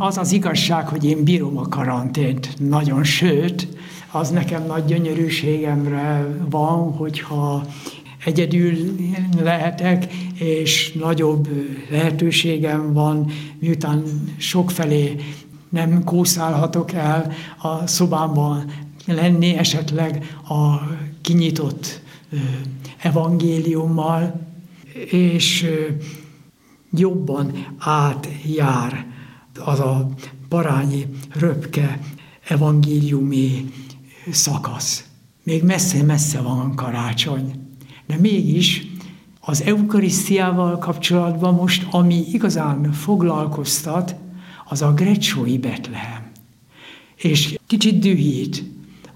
Az 0.00 0.18
az 0.18 0.32
igazság, 0.32 0.88
hogy 0.88 1.04
én 1.04 1.24
bírom 1.24 1.58
a 1.58 1.68
karantént. 1.68 2.54
Nagyon, 2.58 3.04
sőt, 3.04 3.68
az 4.10 4.30
nekem 4.30 4.66
nagy 4.66 4.84
gyönyörűségemre 4.84 6.26
van, 6.50 6.92
hogyha 6.92 7.66
egyedül 8.24 8.96
lehetek, 9.40 10.12
és 10.34 10.92
nagyobb 10.92 11.48
lehetőségem 11.90 12.92
van, 12.92 13.30
miután 13.58 14.02
sokfelé 14.36 15.16
nem 15.68 16.04
kószálhatok 16.04 16.92
el 16.92 17.32
a 17.58 17.86
szobámban 17.86 18.64
lenni, 19.06 19.56
esetleg 19.56 20.36
a 20.48 20.76
kinyitott 21.20 22.00
evangéliummal, 22.98 24.40
és 25.10 25.66
jobban 26.90 27.66
átjár 27.78 29.06
az 29.64 29.80
a 29.80 30.08
parányi 30.48 31.06
röpke 31.34 32.00
evangéliumi 32.48 33.72
szakasz. 34.30 35.04
Még 35.42 35.62
messze-messze 35.62 36.40
van 36.40 36.74
karácsony. 36.74 37.52
De 38.06 38.16
mégis 38.16 38.86
az 39.40 39.62
eukarisztiával 39.62 40.78
kapcsolatban 40.78 41.54
most, 41.54 41.86
ami 41.90 42.24
igazán 42.32 42.92
foglalkoztat, 42.92 44.14
az 44.64 44.82
a 44.82 44.92
grecsói 44.92 45.58
Betlehem. 45.58 46.30
És 47.16 47.58
kicsit 47.66 47.98
dühít, 47.98 48.64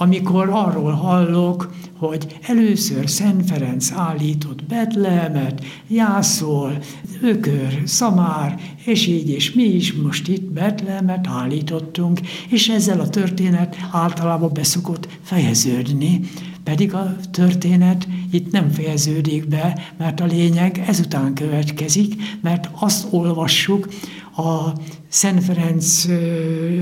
amikor 0.00 0.48
arról 0.48 0.92
hallok, 0.92 1.74
hogy 1.98 2.38
először 2.42 3.10
Szent 3.10 3.50
Ferenc 3.50 3.92
állított 3.92 4.64
Betlehemet, 4.64 5.64
Jászol, 5.88 6.78
Ökör, 7.22 7.82
Szamár, 7.84 8.60
és 8.84 9.06
így, 9.06 9.28
és 9.28 9.52
mi 9.52 9.62
is 9.62 9.92
most 9.92 10.28
itt 10.28 10.52
Betlehemet 10.52 11.26
állítottunk, 11.26 12.20
és 12.48 12.68
ezzel 12.68 13.00
a 13.00 13.08
történet 13.08 13.76
általában 13.92 14.50
beszokott 14.52 15.08
fejeződni, 15.22 16.20
pedig 16.64 16.94
a 16.94 17.16
történet 17.30 18.08
itt 18.30 18.52
nem 18.52 18.70
fejeződik 18.70 19.48
be, 19.48 19.92
mert 19.96 20.20
a 20.20 20.24
lényeg 20.24 20.84
ezután 20.86 21.34
következik, 21.34 22.14
mert 22.40 22.68
azt 22.72 23.06
olvassuk 23.10 23.88
a 24.36 24.72
Szent 25.08 25.44
Ferenc 25.44 26.06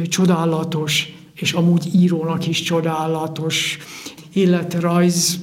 csodálatos, 0.09 1.16
és 1.37 1.53
amúgy 1.53 1.95
írónak 1.95 2.47
is 2.47 2.63
csodálatos 2.63 3.79
életrajz 4.33 5.41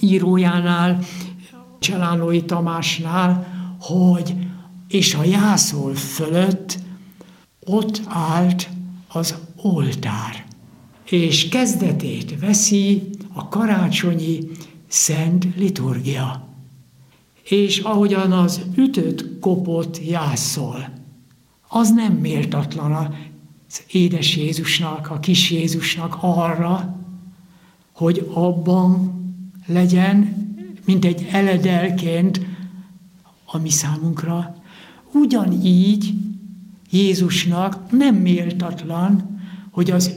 írójánál, 0.00 0.98
Cselánói 1.78 2.44
Tamásnál, 2.44 3.46
hogy 3.80 4.34
és 4.88 5.14
a 5.14 5.24
jászol 5.24 5.94
fölött 5.94 6.78
ott 7.60 8.00
állt 8.06 8.68
az 9.08 9.34
oltár, 9.56 10.44
és 11.04 11.48
kezdetét 11.48 12.38
veszi 12.40 13.10
a 13.32 13.48
karácsonyi 13.48 14.40
szent 14.88 15.46
liturgia. 15.56 16.48
És 17.42 17.78
ahogyan 17.78 18.32
az 18.32 18.60
ütött 18.76 19.38
kopott 19.40 20.06
jászol, 20.08 20.88
az 21.68 21.90
nem 21.90 22.12
méltatlan 22.12 22.92
az 23.76 23.82
édes 23.94 24.36
Jézusnak, 24.36 25.10
a 25.10 25.18
kis 25.18 25.50
Jézusnak 25.50 26.16
arra, 26.20 26.96
hogy 27.92 28.30
abban 28.32 29.12
legyen, 29.66 30.44
mint 30.84 31.04
egy 31.04 31.28
eledelként 31.30 32.40
a 33.44 33.58
mi 33.58 33.70
számunkra. 33.70 34.56
Ugyanígy 35.12 36.14
Jézusnak 36.90 37.90
nem 37.90 38.14
méltatlan, 38.14 39.40
hogy 39.70 39.90
az 39.90 40.14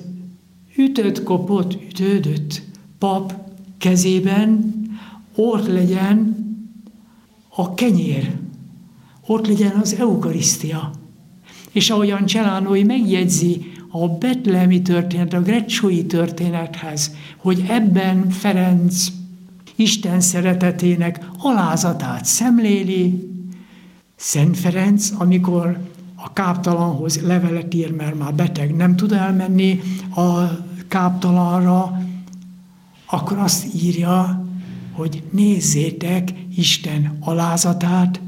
ütött, 0.78 1.24
kopott, 1.24 1.74
ütődött 1.74 2.62
pap 2.98 3.34
kezében 3.78 4.74
ott 5.36 5.68
legyen 5.68 6.38
a 7.50 7.74
kenyér, 7.74 8.38
ott 9.26 9.48
legyen 9.48 9.76
az 9.76 9.94
eukarisztia. 9.94 10.92
És 11.72 11.90
ahogyan 11.90 12.26
Cselánói 12.26 12.84
megjegyzi 12.84 13.72
a 13.92 14.08
betlehemi 14.08 14.82
történet, 14.82 15.34
a 15.34 15.42
grecsói 15.42 16.06
történethez, 16.06 17.16
hogy 17.38 17.66
ebben 17.68 18.30
Ferenc 18.30 19.08
Isten 19.76 20.20
szeretetének 20.22 21.20
alázatát 21.38 22.26
szemléli, 22.26 23.28
Szent 24.16 24.58
Ferenc, 24.58 25.12
amikor 25.18 25.80
a 26.16 26.34
káptalanhoz 26.34 27.22
levelet 27.22 27.74
ír, 27.74 27.92
mert 27.92 28.18
már 28.18 28.34
beteg 28.34 28.76
nem 28.76 28.96
tud 28.96 29.12
elmenni 29.12 29.80
a 30.16 30.44
káptalanra, 30.88 32.02
akkor 33.06 33.38
azt 33.38 33.76
írja, 33.76 34.46
hogy 34.92 35.24
nézzétek 35.32 36.34
Isten 36.56 37.18
alázatát, 37.20 38.22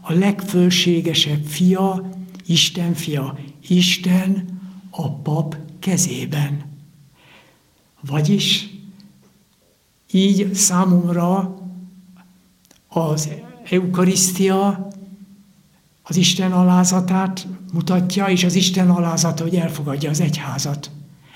a 0.00 0.12
legfölségesebb 0.12 1.44
fia, 1.44 2.10
Isten 2.52 2.94
fia, 2.94 3.38
Isten 3.68 4.60
a 4.90 5.10
pap 5.10 5.56
kezében. 5.78 6.62
Vagyis 8.00 8.68
így 10.10 10.54
számomra 10.54 11.58
az 12.88 13.28
eukarisztia 13.70 14.88
az 16.02 16.16
Isten 16.16 16.52
alázatát 16.52 17.46
mutatja, 17.72 18.26
és 18.26 18.44
az 18.44 18.54
Isten 18.54 18.90
alázata, 18.90 19.42
hogy 19.42 19.54
elfogadja 19.54 20.10
az 20.10 20.20
egyházat. 20.20 20.90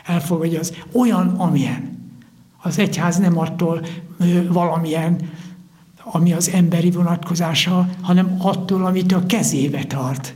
Elfogadja 0.04 0.58
az 0.60 0.72
olyan, 0.92 1.28
amilyen. 1.28 2.10
Az 2.62 2.78
egyház 2.78 3.16
nem 3.18 3.38
attól 3.38 3.86
valamilyen, 4.48 5.30
ami 6.02 6.32
az 6.32 6.48
emberi 6.48 6.90
vonatkozása, 6.90 7.88
hanem 8.00 8.36
attól, 8.38 8.86
amit 8.86 9.12
a 9.12 9.26
kezébe 9.26 9.84
tart. 9.84 10.34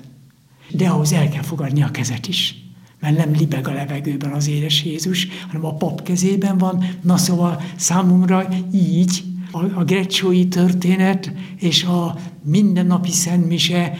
De 0.72 0.88
ahhoz 0.88 1.12
el 1.12 1.28
kell 1.28 1.42
fogadni 1.42 1.82
a 1.82 1.90
kezet 1.90 2.28
is. 2.28 2.54
Mert 3.00 3.16
nem 3.16 3.32
libeg 3.38 3.68
a 3.68 3.72
levegőben 3.72 4.32
az 4.32 4.48
édes 4.48 4.84
Jézus, 4.84 5.28
hanem 5.46 5.64
a 5.64 5.74
pap 5.74 6.02
kezében 6.02 6.58
van. 6.58 6.84
Na 7.02 7.16
szóval 7.16 7.62
számomra 7.76 8.48
így 8.72 9.22
a, 9.50 9.64
a 9.78 9.84
grecsói 9.84 10.48
történet 10.48 11.32
és 11.58 11.84
a 11.84 12.16
mindennapi 12.44 13.10
szentmise, 13.10 13.96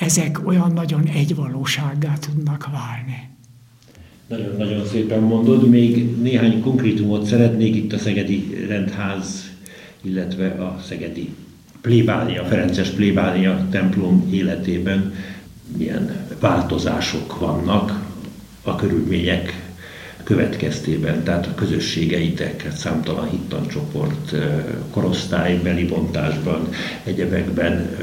ezek 0.00 0.46
olyan 0.46 0.72
nagyon 0.72 1.06
egyvalósággá 1.06 2.12
tudnak 2.12 2.68
válni. 2.72 3.30
Nagyon-nagyon 4.26 4.86
szépen 4.86 5.20
mondod. 5.20 5.68
Még 5.68 6.16
néhány 6.20 6.60
konkrétumot 6.60 7.26
szeretnék 7.26 7.76
itt 7.76 7.92
a 7.92 7.98
Szegedi 7.98 8.64
Rendház, 8.68 9.50
illetve 10.00 10.48
a 10.48 10.80
Szegedi 10.86 11.28
plébánia, 11.80 12.44
Ferences 12.44 12.88
plébánia 12.88 13.66
templom 13.70 14.28
életében 14.30 15.12
milyen 15.76 16.26
változások 16.40 17.38
vannak 17.38 18.00
a 18.62 18.76
körülmények 18.76 19.62
következtében, 20.24 21.22
tehát 21.22 21.46
a 21.46 21.54
közösségeitek, 21.54 22.68
számtalan 22.76 23.30
hittancsoport, 23.30 24.34
korosztálybeli 24.90 25.84
bontásban, 25.84 26.68
egyebekben 27.04 27.96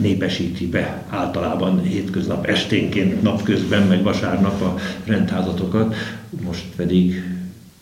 népesíti 0.00 0.66
be 0.66 1.02
általában 1.08 1.82
hétköznap 1.82 2.46
esténként, 2.46 3.22
napközben, 3.22 3.86
meg 3.86 4.02
vasárnap 4.02 4.60
a 4.62 4.78
rendházatokat, 5.04 5.94
most 6.44 6.64
pedig 6.76 7.33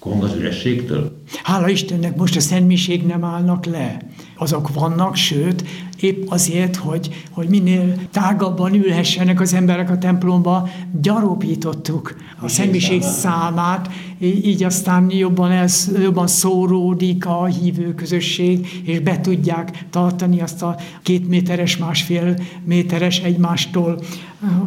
kong 0.03 0.23
az 0.23 0.35
ürességtől? 0.35 1.23
Hála 1.43 1.69
Istennek 1.69 2.17
most 2.17 2.37
a 2.37 2.41
szentmiség 2.41 3.07
nem 3.07 3.25
állnak 3.25 3.65
le. 3.65 3.97
Azok 4.37 4.75
vannak, 4.75 5.17
sőt, 5.17 5.65
épp 6.01 6.31
azért, 6.31 6.77
hogy, 6.77 7.25
hogy 7.31 7.49
minél 7.49 7.95
tágabban 8.11 8.75
ülhessenek 8.75 9.41
az 9.41 9.55
emberek 9.55 9.91
a 9.91 9.99
templomba, 9.99 10.69
gyarapítottuk 11.01 12.17
a 12.41 12.49
szentmiség 12.49 13.03
számát, 13.03 13.91
így 14.21 14.63
aztán 14.63 15.11
jobban, 15.11 15.51
elsz, 15.51 15.91
jobban 16.03 16.27
szóródik 16.27 17.27
a 17.27 17.45
hívő 17.45 17.95
közösség, 17.95 18.83
és 18.85 19.01
be 19.01 19.21
tudják 19.21 19.85
tartani 19.91 20.41
azt 20.41 20.63
a 20.63 20.77
két 21.03 21.29
méteres, 21.29 21.77
másfél 21.77 22.35
méteres 22.65 23.21
egymástól 23.21 24.01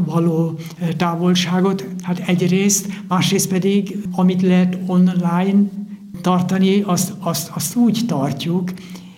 való 0.05 0.59
távolságot. 0.97 1.85
Hát 2.01 2.23
egyrészt, 2.27 2.87
másrészt 3.07 3.49
pedig, 3.49 3.97
amit 4.11 4.41
lehet 4.41 4.77
online 4.85 5.13
tartani, 6.21 6.81
azt, 6.81 7.13
azt, 7.19 7.51
azt 7.53 7.75
úgy 7.75 8.01
tartjuk, 8.07 8.71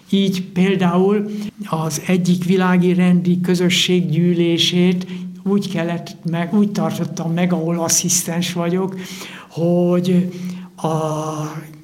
így 0.09 0.43
például 0.43 1.29
az 1.69 2.01
egyik 2.07 2.43
világi 2.43 2.93
rendi 2.93 3.41
közösség 3.41 4.09
gyűlését 4.09 5.07
úgy 5.43 5.71
kellett 5.71 6.15
meg, 6.29 6.53
úgy 6.53 6.71
tartottam 6.71 7.33
meg, 7.33 7.53
ahol 7.53 7.79
asszisztens 7.79 8.53
vagyok, 8.53 8.95
hogy 9.49 10.29
a 10.75 10.91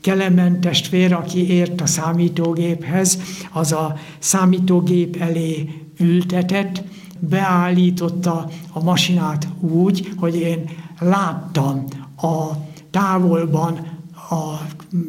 Kelemen 0.01 0.61
testvér, 0.61 1.13
aki 1.13 1.49
ért 1.49 1.81
a 1.81 1.85
számítógéphez, 1.85 3.19
az 3.51 3.71
a 3.71 3.97
számítógép 4.19 5.15
elé 5.15 5.69
ültetett, 5.99 6.83
beállította 7.19 8.49
a 8.71 8.83
masinát 8.83 9.47
úgy, 9.59 10.11
hogy 10.17 10.35
én 10.35 10.63
láttam 10.99 11.83
a 12.17 12.47
távolban 12.91 13.92
a, 14.29 14.59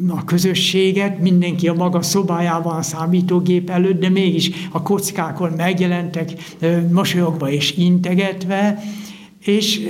a 0.07 0.23
közösséget, 0.25 1.19
mindenki 1.19 1.67
a 1.67 1.73
maga 1.73 2.01
szobájában 2.01 2.75
a 2.77 2.81
számítógép 2.81 3.69
előtt, 3.69 3.99
de 3.99 4.09
mégis 4.09 4.51
a 4.71 4.81
kockákon 4.81 5.51
megjelentek 5.51 6.31
mosolyogva 6.91 7.49
és 7.49 7.77
integetve, 7.77 8.83
és 9.45 9.89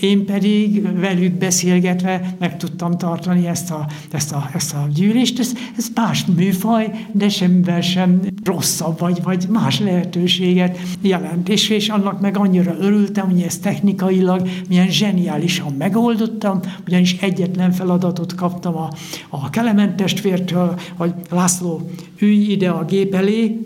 én 0.00 0.24
pedig 0.24 0.82
velük 1.00 1.32
beszélgetve 1.32 2.34
meg 2.38 2.56
tudtam 2.56 2.98
tartani 2.98 3.46
ezt 3.46 3.70
a, 3.70 3.86
ezt 4.10 4.32
a, 4.32 4.50
ezt 4.54 4.74
a 4.74 4.88
gyűlést. 4.94 5.38
Ez, 5.38 5.52
ez 5.76 5.86
más 5.94 6.24
műfaj, 6.24 6.90
de 7.12 7.28
semmivel 7.28 7.80
sem 7.80 8.20
rosszabb, 8.44 8.98
vagy, 8.98 9.22
vagy 9.22 9.46
más 9.48 9.80
lehetőséget 9.80 10.78
jelent. 11.00 11.48
És, 11.48 11.68
és 11.68 11.88
annak 11.88 12.20
meg 12.20 12.36
annyira 12.36 12.76
örültem, 12.78 13.30
hogy 13.30 13.40
ezt 13.40 13.62
technikailag 13.62 14.48
milyen 14.68 14.90
zseniálisan 14.90 15.72
megoldottam, 15.72 16.60
ugyanis 16.86 17.16
egyetlen 17.20 17.72
feladatot 17.72 18.34
kaptam 18.34 18.76
a, 18.76 18.90
a 19.28 19.50
Kelemen 19.50 19.96
testvértől, 19.96 20.78
hogy 20.96 21.12
László, 21.30 21.90
ülj 22.18 22.34
ide 22.34 22.68
a 22.68 22.84
gép 22.84 23.14
elé, 23.14 23.60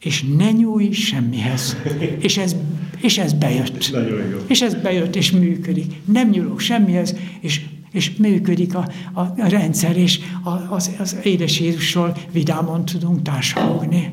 és 0.00 0.24
ne 0.36 0.50
nyújj 0.50 0.90
semmihez. 0.90 1.76
És 2.18 2.38
ez, 2.38 2.56
és 3.04 3.18
ez 3.18 3.32
bejött. 3.32 3.90
Jó. 4.30 4.38
És 4.46 4.62
ez 4.62 4.74
bejött, 4.74 5.16
és 5.16 5.30
működik. 5.30 5.92
Nem 6.04 6.28
nyúlok 6.28 6.60
semmihez, 6.60 7.16
és, 7.40 7.60
és 7.92 8.16
működik 8.16 8.74
a, 8.74 8.88
a, 9.12 9.20
a 9.20 9.48
rendszer, 9.48 9.96
és 9.96 10.20
a, 10.42 10.74
az, 10.74 10.90
az 10.98 11.16
édes 11.22 11.60
Jézusról 11.60 12.16
vidámon 12.32 12.84
tudunk 12.84 13.22
társalogni. 13.22 14.08